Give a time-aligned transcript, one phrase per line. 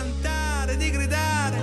[0.00, 1.58] cantare, di gridare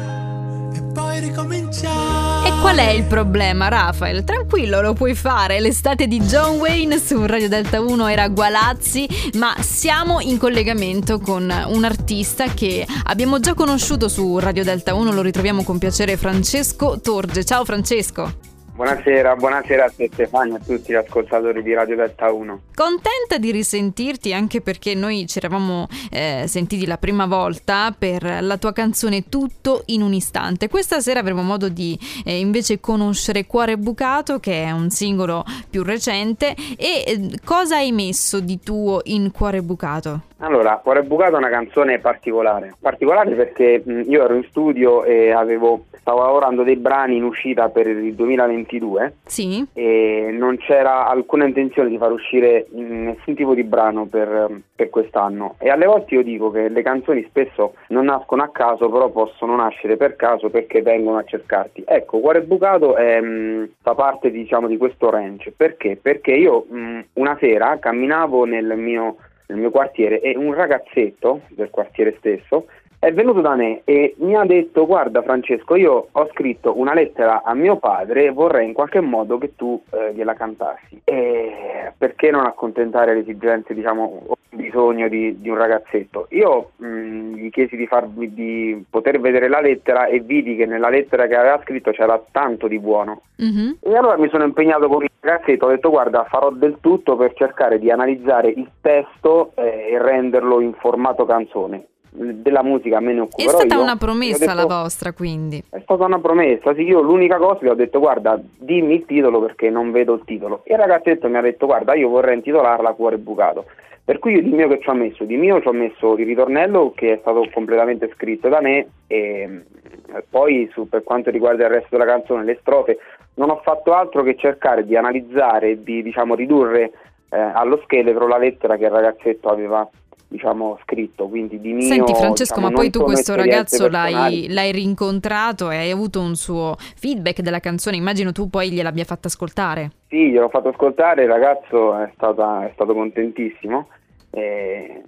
[0.75, 2.47] e poi ricominciare.
[2.47, 4.23] E qual è il problema, Rafael?
[4.23, 5.59] Tranquillo, lo puoi fare.
[5.59, 11.51] L'estate di John Wayne su Radio Delta 1 era Gualazzi, ma siamo in collegamento con
[11.67, 16.99] un artista che abbiamo già conosciuto su Radio Delta 1, lo ritroviamo con piacere, Francesco
[17.01, 17.43] Torge.
[17.43, 18.56] Ciao Francesco.
[18.77, 22.61] Buonasera, buonasera a te Stefania e a tutti gli ascoltatori di Radio Delta 1.
[22.75, 28.57] Contenta di risentirti anche perché noi ci eravamo eh, sentiti la prima volta per la
[28.57, 30.69] tua canzone Tutto in un istante.
[30.69, 35.81] Questa sera avremo modo di eh, invece conoscere Cuore Bucato che è un singolo più
[35.81, 40.26] recente e eh, cosa hai messo di tuo in Cuore Bucato?
[40.39, 45.31] Allora, Cuore Bucato è una canzone particolare, particolare perché mh, io ero in studio e
[45.31, 49.65] avevo, stavo lavorando dei brani in uscita per il 2022 Sì?
[49.73, 55.55] e non c'era alcuna intenzione di far uscire nessun tipo di brano per, per quest'anno
[55.57, 59.55] e alle volte io dico che le canzoni spesso non nascono a caso però possono
[59.55, 61.83] nascere per caso perché vengono a cercarti.
[61.87, 65.97] Ecco, Cuore Bucato è, mh, fa parte diciamo di questo range, perché?
[65.99, 69.15] Perché io mh, una sera camminavo nel mio
[69.47, 72.65] nel mio quartiere e un ragazzetto del quartiere stesso
[72.99, 77.43] è venuto da me e mi ha detto guarda Francesco io ho scritto una lettera
[77.43, 81.01] a mio padre e vorrei in qualche modo che tu eh, gliela cantassi.
[81.03, 87.49] E perché non accontentare le esigenze diciamo bisogno di, di un ragazzetto io mh, gli
[87.49, 91.59] chiesi di, farmi, di poter vedere la lettera e vidi che nella lettera che aveva
[91.63, 93.77] scritto c'era tanto di buono Mhm.
[93.81, 97.33] e allora mi sono impegnato con il ragazzetto, ho detto guarda farò del tutto per
[97.35, 101.85] cercare di analizzare il testo eh, e renderlo in formato canzone.
[102.09, 103.81] Della musica me ne È occuperò stata io.
[103.81, 105.63] una promessa detto, la vostra quindi.
[105.69, 109.39] È stata una promessa, sì, io l'unica cosa gli ho detto guarda dimmi il titolo
[109.41, 110.61] perché non vedo il titolo.
[110.63, 113.65] E il ragazzetto mi ha detto guarda io vorrei intitolarla Cuore Bucato.
[114.03, 115.25] Per cui io di mio che ci ho messo?
[115.25, 119.63] Di mio ci ho messo il ritornello che è stato completamente scritto da me e
[120.09, 122.97] e poi su- per quanto riguarda il resto della canzone, le strofe,
[123.35, 126.91] non ho fatto altro che cercare di analizzare di diciamo, ridurre
[127.29, 129.87] eh, allo scheletro la lettera che il ragazzetto aveva
[130.27, 131.27] diciamo, scritto.
[131.27, 135.77] Quindi di mio, Senti Francesco, diciamo, ma poi tu questo ragazzo l'hai, l'hai rincontrato e
[135.77, 139.91] hai avuto un suo feedback della canzone, immagino tu poi gliel'abbia fatta ascoltare.
[140.09, 143.87] Sì, gliel'ho fatto ascoltare, il ragazzo è, stata- è stato contentissimo
[144.31, 145.03] eh,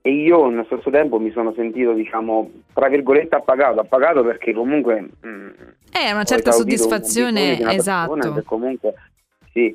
[0.00, 5.00] e io nello stesso tempo mi sono sentito, diciamo, tra virgolette appagato, appagato perché comunque...
[5.00, 5.48] mh,
[5.90, 8.32] È una certa un soddisfazione, persona esatto.
[8.34, 8.94] che comunque,
[9.52, 9.74] sì,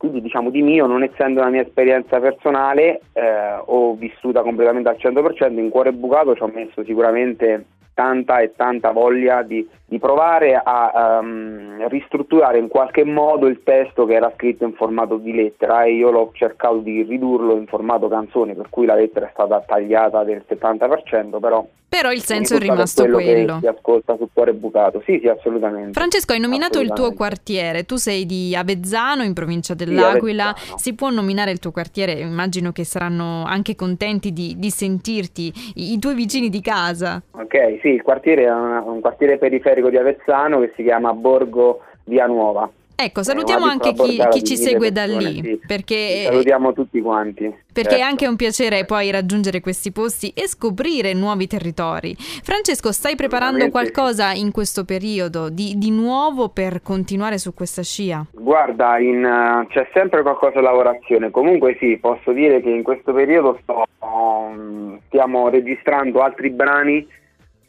[0.00, 4.96] quindi diciamo di mio, non essendo una mia esperienza personale, eh, ho vissuta completamente al
[4.98, 10.54] 100%, in cuore bucato ci ho messo sicuramente tanta e tanta voglia di, di provare
[10.54, 15.82] a ehm, ristrutturare in qualche modo il testo che era scritto in formato di lettera.
[15.82, 19.60] E io l'ho cercato di ridurlo in formato canzone, per cui la lettera è stata
[19.60, 23.58] tagliata del 70%, però Però il senso è rimasto quello, quello.
[23.60, 25.02] si ascolta su cuore bucato.
[25.04, 25.90] Sì, sì, assolutamente.
[25.92, 30.78] Francesco, hai nominato il tuo quartiere, tu sei di Avezzano, in provincia dell'Aquila, Avezzano.
[30.78, 35.92] si può nominare il tuo quartiere, immagino che saranno anche contenti di, di sentirti, i,
[35.94, 37.20] i tuoi vicini di casa.
[37.32, 41.80] Ok, sì, il quartiere è una- un quartiere periferico di Avezzano che si chiama Borgo
[42.04, 42.70] Via Nuova.
[43.02, 45.60] Ecco, È salutiamo una anche chi, chi ci segue da lì, sì.
[45.66, 47.44] perché, Salutiamo tutti quanti.
[47.72, 47.94] perché certo.
[47.94, 52.14] è anche un piacere poi raggiungere questi posti e scoprire nuovi territori.
[52.18, 58.26] Francesco, stai preparando qualcosa in questo periodo di, di nuovo per continuare su questa scia?
[58.32, 61.30] Guarda, in, eh, c'è sempre qualcosa in lavorazione.
[61.30, 67.06] Comunque sì, posso dire che in questo periodo sto, um, stiamo registrando altri brani,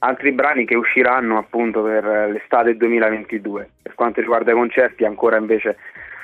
[0.04, 3.70] altri brani che usciranno appunto per eh, l'estate 2022.
[3.82, 5.78] Per quanto riguarda i concerti ancora invece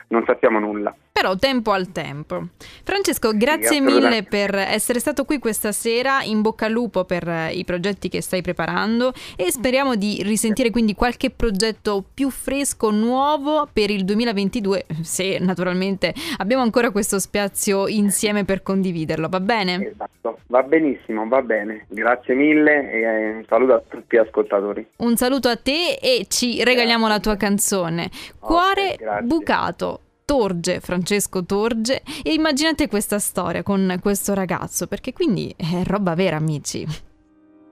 [0.10, 0.94] non sappiamo nulla.
[1.20, 2.50] Però tempo al tempo.
[2.84, 4.30] Francesco, grazie mille assolutamente.
[4.30, 8.22] per essere stato qui questa sera, in bocca al lupo per eh, i progetti che
[8.22, 14.86] stai preparando e speriamo di risentire quindi qualche progetto più fresco, nuovo per il 2022,
[15.02, 19.90] se naturalmente abbiamo ancora questo spazio insieme per condividerlo, va bene?
[19.92, 21.88] Esatto, va benissimo, va bene.
[21.88, 24.86] Grazie mille e eh, un saluto a tutti gli ascoltatori.
[24.98, 28.12] Un saluto a te e ci regaliamo la tua canzone.
[28.40, 29.26] Cuore grazie.
[29.26, 30.02] bucato.
[30.28, 36.36] Torge, Francesco Torge, e immaginate questa storia con questo ragazzo, perché quindi è roba vera,
[36.36, 36.86] amici.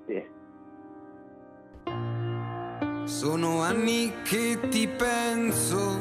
[0.08, 0.24] Sì.
[3.04, 6.00] Sono anni che ti penso,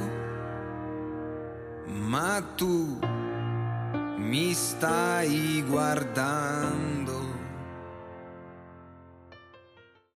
[1.89, 3.01] ma tu
[4.19, 7.24] mi stai guardando.